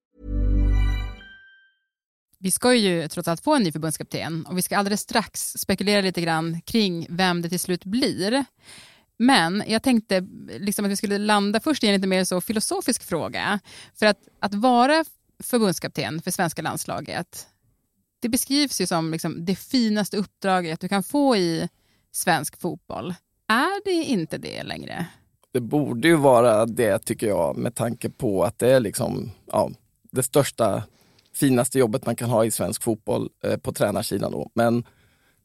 Vi 2.39 2.51
ska 2.51 2.75
ju 2.75 3.09
trots 3.09 3.29
allt 3.29 3.45
få 3.45 3.55
en 3.55 3.63
ny 3.63 3.73
förbundskapten 3.73 4.47
och 4.47 4.59
vi 4.59 4.63
ska 4.63 4.79
alldeles 4.79 5.01
strax 5.01 5.53
spekulera 5.57 6.01
lite 6.01 6.21
grann 6.21 6.61
kring 6.61 7.07
vem 7.11 7.43
det 7.43 7.49
till 7.49 7.61
slut 7.61 7.85
blir. 7.85 8.45
Men 9.19 9.63
jag 9.67 9.83
tänkte 9.83 10.27
liksom 10.49 10.85
att 10.85 10.91
vi 10.91 10.97
skulle 10.97 11.19
landa 11.19 11.61
först 11.61 11.85
i 11.85 11.87
en 11.87 11.95
lite 11.95 12.07
mer 12.07 12.25
så 12.25 12.41
filosofisk 12.41 13.03
fråga. 13.03 13.61
För 13.95 14.07
att, 14.07 14.19
att 14.39 14.55
vara 14.55 15.05
förbundskapten 15.43 16.23
för 16.23 16.31
svenska 16.31 16.63
landslaget, 16.63 17.47
det 18.21 18.29
beskrivs 18.29 18.81
ju 18.81 18.87
som 18.87 19.13
liksom 19.13 19.45
det 19.45 19.57
finaste 19.57 20.17
uppdraget 20.17 20.81
du 20.81 20.89
kan 20.89 21.03
få 21.03 21.37
i 21.37 21.69
svensk 22.13 22.61
fotboll. 22.61 23.15
Är 23.49 23.85
det 23.85 24.05
inte 24.05 24.39
det 24.39 24.63
längre? 24.63 25.07
Det 25.53 25.61
borde 25.61 26.09
ju 26.09 26.17
vara 26.17 26.67
det 26.67 26.99
tycker 26.99 27.27
jag 27.27 27.57
med 27.57 27.75
tanke 27.75 28.11
på 28.11 28.45
att 28.45 28.59
det 28.59 28.73
är 28.73 28.81
liksom, 28.81 29.31
ja, 29.47 29.71
det 30.11 30.23
största, 30.23 30.83
finaste 31.35 31.79
jobbet 31.79 32.07
man 32.07 32.17
kan 32.17 32.31
ha 32.31 32.45
i 32.45 32.51
svensk 32.51 32.83
fotboll 32.83 33.29
eh, 33.45 33.57
på 33.57 33.73
tränarsidan. 33.73 34.33
Då. 34.33 34.51
Men 34.55 34.85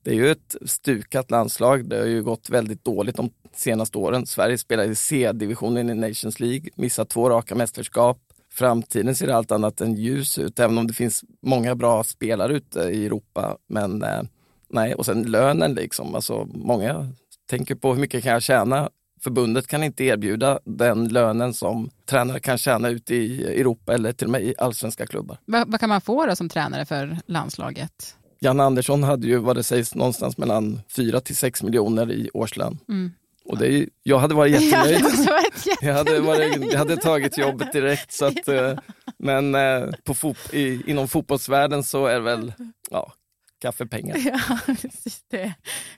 det 0.07 0.13
är 0.13 0.15
ju 0.15 0.31
ett 0.31 0.55
stukat 0.65 1.31
landslag. 1.31 1.89
Det 1.89 1.97
har 1.97 2.05
ju 2.05 2.23
gått 2.23 2.49
väldigt 2.49 2.83
dåligt 2.83 3.15
de 3.15 3.29
senaste 3.53 3.97
åren. 3.97 4.25
Sverige 4.25 4.57
spelar 4.57 4.83
i 4.83 4.95
C-divisionen 4.95 5.89
i 5.89 5.93
Nations 5.93 6.39
League, 6.39 6.69
Missar 6.75 7.05
två 7.05 7.29
raka 7.29 7.55
mästerskap. 7.55 8.17
Framtiden 8.51 9.15
ser 9.15 9.27
allt 9.27 9.51
annat 9.51 9.81
än 9.81 9.95
ljus 9.95 10.39
ut, 10.39 10.59
även 10.59 10.77
om 10.77 10.87
det 10.87 10.93
finns 10.93 11.23
många 11.41 11.75
bra 11.75 12.03
spelare 12.03 12.53
ute 12.53 12.79
i 12.79 13.05
Europa. 13.05 13.57
Men 13.69 14.03
eh, 14.03 14.21
nej, 14.69 14.93
och 14.93 15.05
sen 15.05 15.23
lönen 15.23 15.73
liksom. 15.73 16.15
Alltså, 16.15 16.47
många 16.53 17.09
tänker 17.49 17.75
på 17.75 17.93
hur 17.93 18.01
mycket 18.01 18.23
kan 18.23 18.31
jag 18.31 18.43
tjäna? 18.43 18.89
Förbundet 19.23 19.67
kan 19.67 19.83
inte 19.83 20.03
erbjuda 20.03 20.59
den 20.63 21.07
lönen 21.07 21.53
som 21.53 21.89
tränare 22.05 22.39
kan 22.39 22.57
tjäna 22.57 22.89
ute 22.89 23.15
i 23.15 23.59
Europa 23.59 23.93
eller 23.93 24.13
till 24.13 24.27
och 24.27 24.31
med 24.31 24.43
i 24.43 24.53
allsvenska 24.57 25.05
klubbar. 25.05 25.37
Vad, 25.45 25.71
vad 25.71 25.79
kan 25.79 25.89
man 25.89 26.01
få 26.01 26.25
då 26.25 26.35
som 26.35 26.49
tränare 26.49 26.85
för 26.85 27.17
landslaget? 27.25 28.17
Jan 28.39 28.59
Andersson 28.59 29.03
hade 29.03 29.27
ju 29.27 29.37
vad 29.37 29.55
det 29.55 29.63
sägs 29.63 29.95
någonstans 29.95 30.37
mellan 30.37 30.81
4 30.89 31.21
till 31.21 31.35
6 31.35 31.63
miljoner 31.63 32.11
i 32.11 32.29
årslön. 32.33 32.79
Mm. 32.89 33.11
Och 33.45 33.57
det 33.57 33.73
är, 33.73 33.89
jag 34.03 34.19
hade 34.19 34.35
varit 34.35 34.51
jättenöjd. 34.51 35.01
Jag 35.01 35.03
hade, 35.03 35.31
varit 35.31 35.81
jag, 35.81 35.93
hade 35.93 36.19
varit, 36.59 36.71
jag 36.71 36.79
hade 36.79 36.97
tagit 36.97 37.37
jobbet 37.37 37.71
direkt. 37.71 38.13
Så 38.13 38.25
att, 38.25 38.47
eh, 38.47 38.79
men 39.17 39.55
eh, 39.55 39.89
på 40.03 40.13
fot, 40.13 40.53
i, 40.53 40.81
inom 40.91 41.07
fotbollsvärlden 41.07 41.83
så 41.83 42.05
är 42.05 42.13
det 42.13 42.19
väl 42.19 42.53
ja, 42.89 43.13
kaffepengar. 43.61 44.17
Ja, 44.17 44.59
precis 44.81 45.23
det. 45.27 45.53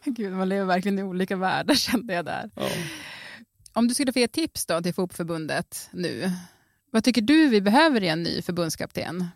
Gud, 0.05 0.33
man 0.33 0.49
lever 0.49 0.65
verkligen 0.65 0.99
i 0.99 1.03
olika 1.03 1.35
världar 1.35 1.75
kände 1.75 2.13
jag 2.13 2.25
där. 2.25 2.49
Ja. 2.55 2.69
Om 3.73 3.87
du 3.87 3.93
skulle 3.93 4.13
få 4.13 4.19
ge 4.19 4.27
tips 4.27 4.65
då 4.65 4.81
till 4.81 4.93
Fotbollförbundet 4.93 5.89
nu, 5.91 6.31
vad 6.91 7.03
tycker 7.03 7.21
du 7.21 7.47
vi 7.47 7.61
behöver 7.61 8.03
i 8.03 8.07
en 8.07 8.23
ny 8.23 8.41
förbundskapten? 8.41 9.27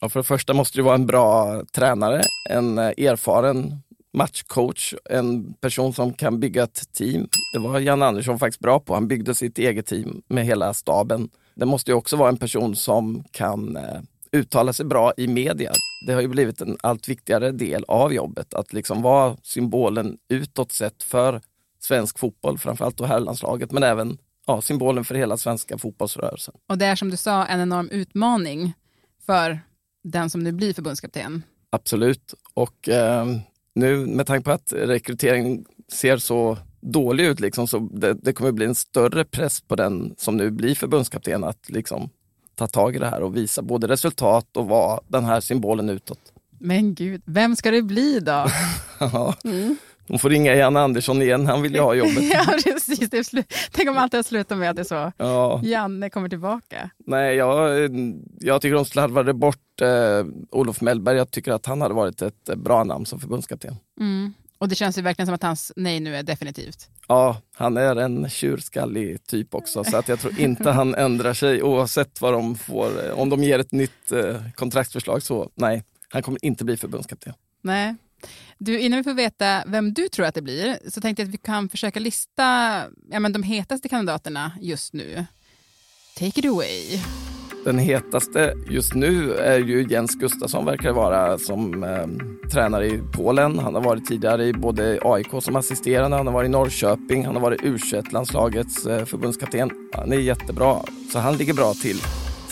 Ja, 0.00 0.08
för 0.08 0.20
det 0.20 0.24
första 0.24 0.54
måste 0.54 0.78
det 0.78 0.82
vara 0.82 0.94
en 0.94 1.06
bra 1.06 1.62
tränare, 1.72 2.22
en 2.50 2.78
erfaren 2.78 3.82
matchcoach, 4.12 4.94
en 5.04 5.54
person 5.54 5.92
som 5.92 6.12
kan 6.12 6.40
bygga 6.40 6.62
ett 6.62 6.92
team. 6.92 7.28
Det 7.52 7.58
var 7.58 7.80
Jan 7.80 8.02
Andersson 8.02 8.38
faktiskt 8.38 8.60
bra 8.60 8.80
på. 8.80 8.94
Han 8.94 9.08
byggde 9.08 9.34
sitt 9.34 9.58
eget 9.58 9.86
team 9.86 10.22
med 10.28 10.44
hela 10.44 10.74
staben. 10.74 11.28
Det 11.54 11.66
måste 11.66 11.90
ju 11.90 11.94
också 11.94 12.16
vara 12.16 12.28
en 12.28 12.36
person 12.36 12.76
som 12.76 13.24
kan 13.30 13.76
eh, 13.76 14.00
uttala 14.32 14.72
sig 14.72 14.86
bra 14.86 15.12
i 15.16 15.26
media. 15.26 15.72
Det 16.06 16.12
har 16.12 16.20
ju 16.20 16.28
blivit 16.28 16.60
en 16.60 16.76
allt 16.80 17.08
viktigare 17.08 17.50
del 17.50 17.84
av 17.88 18.12
jobbet, 18.12 18.54
att 18.54 18.72
liksom 18.72 19.02
vara 19.02 19.36
symbolen 19.42 20.16
utåt 20.28 20.72
sett 20.72 21.02
för 21.02 21.40
svensk 21.80 22.18
fotboll, 22.18 22.58
framförallt 22.58 22.96
då 22.96 23.04
herrlandslaget, 23.04 23.72
men 23.72 23.82
även 23.82 24.18
ja, 24.46 24.62
symbolen 24.62 25.04
för 25.04 25.14
hela 25.14 25.36
svenska 25.36 25.78
fotbollsrörelsen. 25.78 26.54
Och 26.68 26.78
det 26.78 26.86
är 26.86 26.96
som 26.96 27.10
du 27.10 27.16
sa 27.16 27.46
en 27.46 27.60
enorm 27.60 27.88
utmaning 27.88 28.74
för 29.26 29.60
den 30.02 30.30
som 30.30 30.42
nu 30.42 30.52
blir 30.52 30.74
förbundskapten. 30.74 31.42
Absolut. 31.70 32.34
Och 32.54 32.88
eh, 32.88 33.26
nu 33.74 34.06
med 34.06 34.26
tanke 34.26 34.44
på 34.44 34.50
att 34.50 34.72
rekryteringen 34.72 35.64
ser 35.92 36.16
så 36.16 36.58
dålig 36.80 37.24
ut, 37.24 37.40
liksom, 37.40 37.66
så 37.66 37.78
det, 37.78 38.14
det, 38.14 38.32
kommer 38.32 38.52
bli 38.52 38.66
en 38.66 38.74
större 38.74 39.24
press 39.24 39.60
på 39.60 39.76
den 39.76 40.14
som 40.18 40.36
nu 40.36 40.50
blir 40.50 40.74
förbundskapten 40.74 41.44
att 41.44 41.70
liksom, 41.70 42.10
ta 42.54 42.66
tag 42.66 42.96
i 42.96 42.98
det 42.98 43.06
här 43.06 43.22
och 43.22 43.36
visa 43.36 43.62
både 43.62 43.88
resultat 43.88 44.56
och 44.56 44.66
vara 44.66 45.00
den 45.08 45.24
här 45.24 45.40
symbolen 45.40 45.88
utåt. 45.88 46.32
Men 46.58 46.94
gud, 46.94 47.22
vem 47.24 47.56
ska 47.56 47.70
det 47.70 47.82
bli 47.82 48.20
då? 48.20 48.46
ja. 48.98 49.34
mm. 49.44 49.76
De 50.10 50.18
får 50.18 50.30
ringa 50.30 50.54
Jan 50.54 50.76
Andersson 50.76 51.22
igen, 51.22 51.46
han 51.46 51.62
vill 51.62 51.74
ju 51.74 51.80
ha 51.80 51.94
jobbet. 51.94 52.22
ja, 52.32 52.44
precis. 52.64 53.10
Det 53.10 53.22
slu- 53.22 53.44
Tänk 53.70 53.88
om 53.88 53.96
allt 53.96 54.26
slutar 54.26 54.56
med 54.56 54.70
att 54.70 54.76
det 54.76 54.82
är 54.82 54.84
så. 54.84 55.12
Ja. 55.16 55.60
Janne 55.64 56.10
kommer 56.10 56.28
tillbaka. 56.28 56.90
Nej, 57.06 57.36
jag, 57.36 57.78
jag 58.40 58.62
tycker 58.62 58.74
de 58.74 58.84
slarvade 58.84 59.32
bort 59.34 59.80
eh, 59.80 60.24
Olof 60.50 60.80
Mellberg. 60.80 61.16
Jag 61.16 61.30
tycker 61.30 61.52
att 61.52 61.66
han 61.66 61.80
hade 61.80 61.94
varit 61.94 62.22
ett 62.22 62.44
bra 62.56 62.84
namn 62.84 63.06
som 63.06 63.20
förbundskapten. 63.20 63.76
Mm. 64.00 64.34
Och 64.58 64.68
det 64.68 64.74
känns 64.74 64.98
ju 64.98 65.02
verkligen 65.02 65.26
som 65.26 65.34
att 65.34 65.42
hans 65.42 65.72
nej 65.76 66.00
nu 66.00 66.16
är 66.16 66.22
definitivt. 66.22 66.88
Ja, 67.08 67.36
han 67.54 67.76
är 67.76 67.96
en 67.96 68.28
tjurskallig 68.28 69.26
typ 69.26 69.54
också, 69.54 69.84
så 69.84 69.96
att 69.96 70.08
jag 70.08 70.20
tror 70.20 70.40
inte 70.40 70.70
han 70.80 70.94
ändrar 70.94 71.34
sig 71.34 71.62
oavsett 71.62 72.20
vad 72.20 72.32
de 72.32 72.56
får. 72.56 73.12
Om 73.12 73.28
de 73.28 73.44
ger 73.44 73.58
ett 73.58 73.72
nytt 73.72 74.12
eh, 74.12 74.36
kontraktsförslag 74.54 75.22
så 75.22 75.50
nej, 75.54 75.84
han 76.08 76.22
kommer 76.22 76.44
inte 76.44 76.64
bli 76.64 76.76
förbundskapten. 76.76 77.32
Nej. 77.62 77.94
Du, 78.58 78.80
innan 78.80 78.96
vi 78.96 79.04
får 79.04 79.14
veta 79.14 79.62
vem 79.66 79.92
du 79.92 80.08
tror 80.08 80.26
att 80.26 80.34
det 80.34 80.42
blir 80.42 80.78
så 80.88 81.00
tänkte 81.00 81.22
jag 81.22 81.28
att 81.28 81.34
vi 81.34 81.38
kan 81.38 81.68
försöka 81.68 82.00
lista 82.00 82.42
ja, 83.10 83.20
men 83.20 83.32
de 83.32 83.42
hetaste 83.42 83.88
kandidaterna 83.88 84.52
just 84.60 84.92
nu. 84.92 85.24
Take 86.18 86.40
it 86.40 86.46
away. 86.46 87.00
Den 87.64 87.78
hetaste 87.78 88.54
just 88.70 88.94
nu 88.94 89.34
är 89.34 89.58
ju 89.58 89.86
Jens 89.90 90.14
Gustafsson 90.14 90.64
verkar 90.64 90.88
det 90.88 90.94
vara 90.94 91.38
som 91.38 91.84
eh, 91.84 92.06
tränare 92.52 92.86
i 92.86 93.02
Polen. 93.12 93.58
Han 93.58 93.74
har 93.74 93.82
varit 93.82 94.06
tidigare 94.06 94.46
i 94.46 94.52
både 94.52 94.98
AIK 95.02 95.28
som 95.40 95.56
assisterande, 95.56 96.16
han 96.16 96.26
har 96.26 96.34
varit 96.34 96.48
i 96.48 96.50
Norrköping, 96.50 97.26
han 97.26 97.34
har 97.34 97.42
varit 97.42 97.62
u 97.62 97.78
landslagets 98.10 98.86
eh, 98.86 99.04
förbundskapten. 99.04 99.70
Han 99.92 100.12
är 100.12 100.16
jättebra, 100.16 100.82
så 101.12 101.18
han 101.18 101.36
ligger 101.36 101.54
bra 101.54 101.74
till. 101.74 101.96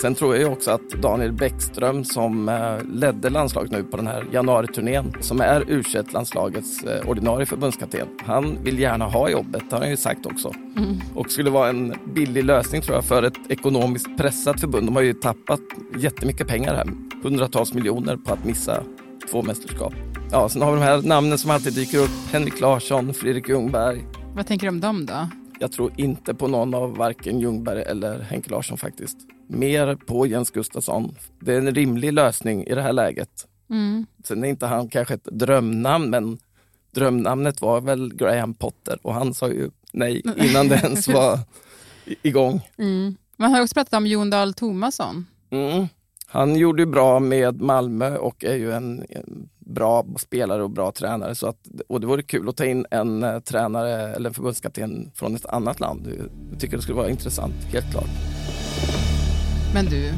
Sen 0.00 0.14
tror 0.14 0.36
jag 0.36 0.52
också 0.52 0.70
att 0.70 0.90
Daniel 0.90 1.32
Bäckström 1.32 2.04
som 2.04 2.48
eh, 2.48 2.84
ledde 2.92 3.30
landslaget 3.30 3.72
nu 3.72 3.82
på 3.82 3.96
den 3.96 4.06
här 4.06 4.24
januariturnén, 4.32 5.12
som 5.20 5.40
är 5.40 5.70
u 5.70 5.82
landslagets 6.12 6.82
eh, 6.84 7.08
ordinarie 7.08 7.46
förbundskapten. 7.46 8.08
Han 8.24 8.58
vill 8.64 8.78
gärna 8.78 9.04
ha 9.04 9.28
jobbet, 9.30 9.62
det 9.70 9.76
har 9.76 9.80
han 9.80 9.90
ju 9.90 9.96
sagt 9.96 10.26
också. 10.26 10.52
Mm. 10.76 11.00
Och 11.14 11.30
skulle 11.30 11.50
vara 11.50 11.68
en 11.68 11.94
billig 12.14 12.44
lösning 12.44 12.82
tror 12.82 12.94
jag 12.96 13.04
för 13.04 13.22
ett 13.22 13.38
ekonomiskt 13.48 14.16
pressat 14.16 14.60
förbund. 14.60 14.86
De 14.86 14.96
har 14.96 15.02
ju 15.02 15.12
tappat 15.12 15.60
jättemycket 15.96 16.48
pengar 16.48 16.74
här, 16.74 16.88
hundratals 17.22 17.74
miljoner 17.74 18.16
på 18.16 18.32
att 18.32 18.44
missa 18.44 18.82
två 19.30 19.42
mästerskap. 19.42 19.92
Ja, 20.32 20.48
sen 20.48 20.62
har 20.62 20.72
vi 20.72 20.78
de 20.78 20.84
här 20.84 21.02
namnen 21.02 21.38
som 21.38 21.50
alltid 21.50 21.74
dyker 21.74 21.98
upp. 21.98 22.32
Henrik 22.32 22.60
Larsson, 22.60 23.14
Fredrik 23.14 23.48
Ljungberg. 23.48 24.06
Vad 24.34 24.46
tänker 24.46 24.66
du 24.66 24.68
om 24.70 24.80
dem 24.80 25.06
då? 25.06 25.28
Jag 25.60 25.72
tror 25.72 25.92
inte 25.96 26.34
på 26.34 26.48
någon 26.48 26.74
av 26.74 26.96
varken 26.96 27.40
Ljungberg 27.40 27.82
eller 27.82 28.20
Henke 28.20 28.50
Larsson 28.50 28.78
faktiskt. 28.78 29.18
Mer 29.48 29.94
på 29.94 30.26
Jens 30.26 30.50
Gustafsson. 30.50 31.14
Det 31.40 31.54
är 31.54 31.58
en 31.58 31.74
rimlig 31.74 32.12
lösning 32.12 32.64
i 32.66 32.74
det 32.74 32.82
här 32.82 32.92
läget. 32.92 33.46
Mm. 33.70 34.06
Sen 34.24 34.44
är 34.44 34.48
inte 34.48 34.66
han 34.66 34.88
kanske 34.88 35.14
ett 35.14 35.24
drömnamn, 35.24 36.10
men 36.10 36.38
drömnamnet 36.90 37.60
var 37.60 37.80
väl 37.80 38.14
Graham 38.14 38.54
Potter 38.54 38.98
och 39.02 39.14
han 39.14 39.34
sa 39.34 39.48
ju 39.48 39.70
nej 39.92 40.22
innan 40.36 40.68
det 40.68 40.76
ens 40.76 41.08
var 41.08 41.38
igång. 42.22 42.68
Mm. 42.78 43.16
Man 43.36 43.52
har 43.52 43.62
också 43.62 43.74
pratat 43.74 43.94
om 43.94 44.06
Jon 44.06 44.30
Dahl 44.30 44.54
Tomasson. 44.54 45.26
Mm. 45.50 45.86
Han 46.26 46.56
gjorde 46.56 46.86
bra 46.86 47.20
med 47.20 47.60
Malmö 47.60 48.16
och 48.16 48.44
är 48.44 48.54
ju 48.54 48.72
en, 48.72 49.04
en, 49.08 49.48
bra 49.58 50.06
spelare 50.18 50.62
och 50.62 50.70
bra 50.70 50.92
tränare. 50.92 51.34
Så 51.34 51.46
att, 51.46 51.66
och 51.88 52.00
det 52.00 52.06
vore 52.06 52.22
kul 52.22 52.48
att 52.48 52.56
ta 52.56 52.64
in 52.64 52.86
en 52.90 53.22
uh, 53.22 53.40
tränare 53.40 54.14
eller 54.14 54.30
en 54.30 54.34
förbundskapten 54.34 55.10
från 55.14 55.36
ett 55.36 55.46
annat 55.46 55.80
land. 55.80 56.28
Jag 56.50 56.60
tycker 56.60 56.76
det 56.76 56.82
skulle 56.82 56.96
vara 56.96 57.10
intressant, 57.10 57.54
helt 57.72 57.90
klart. 57.90 58.37
Men 59.74 59.86
du, 59.86 60.12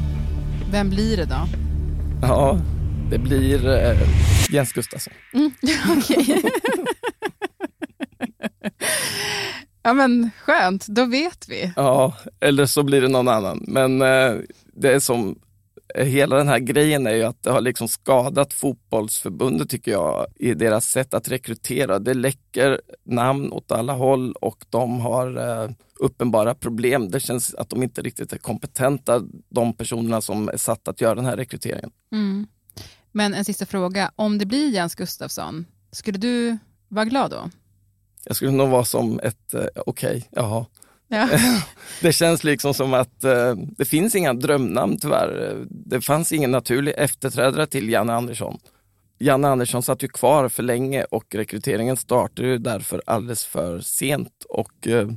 vem 0.70 0.90
blir 0.90 1.16
det 1.16 1.24
då? 1.24 1.48
Ja, 2.22 2.58
det 3.10 3.18
blir 3.18 3.68
uh, 3.68 3.98
Jens 4.50 4.72
Gustafsson. 4.72 5.12
Mm, 5.32 5.50
Okej. 5.98 6.42
ja 9.82 9.94
men 9.94 10.30
skönt, 10.40 10.86
då 10.86 11.04
vet 11.04 11.48
vi. 11.48 11.72
Ja, 11.76 12.14
eller 12.40 12.66
så 12.66 12.82
blir 12.82 13.00
det 13.00 13.08
någon 13.08 13.28
annan. 13.28 13.64
Men 13.68 14.02
uh, 14.02 14.40
det 14.74 14.92
är 14.92 15.00
som 15.00 15.38
hela 15.94 16.36
den 16.36 16.48
här 16.48 16.58
grejen 16.58 17.06
är 17.06 17.14
ju 17.14 17.22
att 17.22 17.42
det 17.42 17.50
har 17.50 17.60
liksom 17.60 17.88
skadat 17.88 18.52
fotbollsförbundet 18.52 19.70
tycker 19.70 19.90
jag 19.90 20.26
i 20.36 20.54
deras 20.54 20.86
sätt 20.86 21.14
att 21.14 21.28
rekrytera. 21.28 21.98
Det 21.98 22.14
läcker 22.14 22.80
namn 23.04 23.52
åt 23.52 23.72
alla 23.72 23.92
håll 23.92 24.32
och 24.32 24.64
de 24.70 25.00
har 25.00 25.38
eh, 25.38 25.70
uppenbara 26.00 26.54
problem. 26.54 27.10
Det 27.10 27.20
känns 27.20 27.54
att 27.54 27.70
de 27.70 27.82
inte 27.82 28.02
riktigt 28.02 28.32
är 28.32 28.38
kompetenta, 28.38 29.22
de 29.48 29.72
personerna 29.72 30.20
som 30.20 30.48
är 30.48 30.56
satta 30.56 30.90
att 30.90 31.00
göra 31.00 31.14
den 31.14 31.24
här 31.24 31.36
rekryteringen. 31.36 31.90
Mm. 32.12 32.46
Men 33.12 33.34
en 33.34 33.44
sista 33.44 33.66
fråga, 33.66 34.12
om 34.16 34.38
det 34.38 34.46
blir 34.46 34.70
Jens 34.70 34.94
Gustafsson, 34.94 35.66
skulle 35.92 36.18
du 36.18 36.58
vara 36.88 37.04
glad 37.04 37.30
då? 37.30 37.50
Jag 38.24 38.36
skulle 38.36 38.52
nog 38.52 38.68
vara 38.68 38.84
som 38.84 39.20
ett, 39.20 39.54
eh, 39.54 39.60
okej, 39.60 40.16
okay, 40.16 40.22
jaha. 40.30 40.66
Ja. 41.08 41.28
det 42.00 42.12
känns 42.12 42.44
liksom 42.44 42.74
som 42.74 42.94
att 42.94 43.24
eh, 43.24 43.54
det 43.56 43.84
finns 43.84 44.14
inga 44.14 44.34
drömnamn 44.34 44.98
tyvärr. 44.98 45.64
Det 45.70 46.00
fanns 46.00 46.32
ingen 46.32 46.50
naturlig 46.50 46.94
efterträdare 46.96 47.66
till 47.66 47.88
Janne 47.88 48.12
Andersson. 48.12 48.58
Janne 49.18 49.48
Andersson 49.48 49.82
satt 49.82 50.02
ju 50.02 50.08
kvar 50.08 50.48
för 50.48 50.62
länge 50.62 51.04
och 51.04 51.34
rekryteringen 51.34 51.96
startade 51.96 52.48
ju 52.48 52.58
därför 52.58 53.02
alldeles 53.06 53.44
för 53.44 53.80
sent. 53.80 54.46
Och 54.48 54.88
eh, 54.88 55.08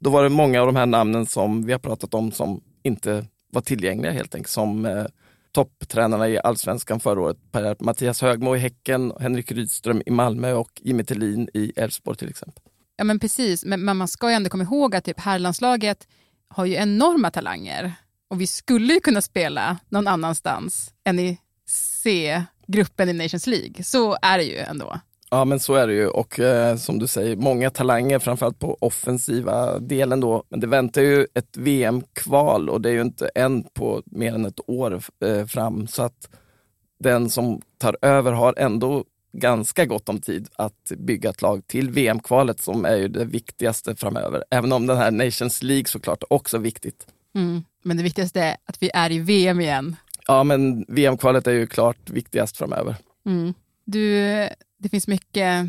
då 0.00 0.10
var 0.10 0.22
det 0.22 0.28
många 0.28 0.60
av 0.60 0.66
de 0.66 0.76
här 0.76 0.86
namnen 0.86 1.26
som 1.26 1.66
vi 1.66 1.72
har 1.72 1.78
pratat 1.78 2.14
om 2.14 2.32
som 2.32 2.60
inte 2.82 3.26
var 3.52 3.60
tillgängliga 3.60 4.12
helt 4.12 4.34
enkelt. 4.34 4.52
Som 4.52 4.86
eh, 4.86 5.06
topptränarna 5.52 6.28
i 6.28 6.38
allsvenskan 6.38 7.00
förra 7.00 7.20
året. 7.20 7.36
Per, 7.52 7.76
Mattias 7.80 8.22
Högmo 8.22 8.56
i 8.56 8.58
Häcken, 8.58 9.12
Henrik 9.20 9.52
Rydström 9.52 10.02
i 10.06 10.10
Malmö 10.10 10.52
och 10.52 10.70
Jimmy 10.80 11.04
Tillin 11.04 11.48
i 11.54 11.72
Elfsborg 11.76 12.16
till 12.16 12.28
exempel. 12.28 12.62
Ja 12.96 13.04
men 13.04 13.18
precis, 13.18 13.64
men, 13.64 13.84
men 13.84 13.96
man 13.96 14.08
ska 14.08 14.28
ju 14.30 14.34
ändå 14.34 14.50
komma 14.50 14.64
ihåg 14.64 14.94
att 14.94 15.04
typ 15.04 15.20
herrlandslaget 15.20 16.08
har 16.48 16.64
ju 16.64 16.74
enorma 16.74 17.30
talanger 17.30 17.92
och 18.28 18.40
vi 18.40 18.46
skulle 18.46 18.94
ju 18.94 19.00
kunna 19.00 19.22
spela 19.22 19.78
någon 19.88 20.08
annanstans 20.08 20.92
än 21.04 21.18
i 21.18 21.38
C-gruppen 21.68 23.08
i 23.08 23.12
Nations 23.12 23.46
League. 23.46 23.84
Så 23.84 24.18
är 24.22 24.38
det 24.38 24.44
ju 24.44 24.58
ändå. 24.58 25.00
Ja 25.30 25.44
men 25.44 25.60
så 25.60 25.74
är 25.74 25.86
det 25.86 25.92
ju 25.92 26.08
och 26.08 26.40
eh, 26.40 26.76
som 26.76 26.98
du 26.98 27.06
säger, 27.06 27.36
många 27.36 27.70
talanger 27.70 28.18
framförallt 28.18 28.58
på 28.58 28.78
offensiva 28.80 29.78
delen 29.78 30.20
då. 30.20 30.44
Men 30.48 30.60
det 30.60 30.66
väntar 30.66 31.02
ju 31.02 31.26
ett 31.34 31.56
VM-kval 31.56 32.68
och 32.68 32.80
det 32.80 32.88
är 32.88 32.92
ju 32.92 33.02
inte 33.02 33.28
än 33.28 33.62
på 33.62 34.02
mer 34.06 34.34
än 34.34 34.46
ett 34.46 34.60
år 34.66 35.00
eh, 35.24 35.46
fram. 35.46 35.86
Så 35.86 36.02
att 36.02 36.28
den 36.98 37.30
som 37.30 37.60
tar 37.78 37.96
över 38.02 38.32
har 38.32 38.54
ändå 38.56 39.04
ganska 39.32 39.86
gott 39.86 40.08
om 40.08 40.20
tid 40.20 40.48
att 40.56 40.92
bygga 40.96 41.30
ett 41.30 41.42
lag 41.42 41.66
till 41.66 41.90
VM-kvalet 41.90 42.60
som 42.60 42.84
är 42.84 42.96
ju 42.96 43.08
det 43.08 43.24
viktigaste 43.24 43.96
framöver. 43.96 44.44
Även 44.50 44.72
om 44.72 44.86
den 44.86 44.96
här 44.96 45.10
Nations 45.10 45.62
League 45.62 45.86
såklart 45.86 46.24
också 46.30 46.56
är 46.56 46.60
viktigt. 46.60 47.06
Mm. 47.34 47.64
Men 47.82 47.96
det 47.96 48.02
viktigaste 48.02 48.40
är 48.40 48.56
att 48.64 48.82
vi 48.82 48.90
är 48.94 49.12
i 49.12 49.18
VM 49.18 49.60
igen. 49.60 49.96
Ja, 50.26 50.44
men 50.44 50.84
VM-kvalet 50.88 51.46
är 51.46 51.52
ju 51.52 51.66
klart 51.66 52.10
viktigast 52.10 52.56
framöver. 52.56 52.96
Mm. 53.26 53.54
Du, 53.90 54.22
det 54.78 54.88
finns 54.90 55.08
mycket 55.08 55.66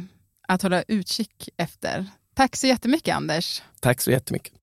att 0.47 0.61
hålla 0.61 0.83
utkik 0.87 1.49
efter. 1.57 2.05
Tack 2.35 2.55
så 2.55 2.67
jättemycket 2.67 3.15
Anders. 3.15 3.61
Tack 3.79 4.01
så 4.01 4.11
jättemycket. 4.11 4.53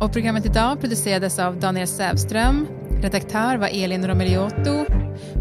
Och 0.00 0.12
programmet 0.12 0.46
idag 0.46 0.80
producerades 0.80 1.38
av 1.38 1.60
Daniel 1.60 1.88
Sävström. 1.88 2.66
Redaktör 3.02 3.56
var 3.56 3.68
Elin 3.68 4.08
Romeriotto 4.08 4.86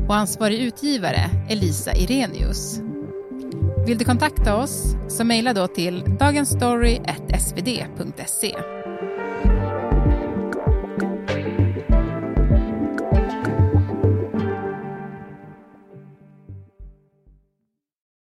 och 0.08 0.15
ansvarig 0.15 0.60
utgivare 0.60 1.30
Elisa 1.50 1.96
Irenius. 1.96 2.80
Vill 3.88 3.98
du 3.98 4.06
kontakta 4.06 4.56
oss 4.56 4.96
så 5.10 5.24
mejla 5.24 5.53
då 5.53 5.68
till 5.68 6.03
dagensstory.svd.se. 6.20 8.56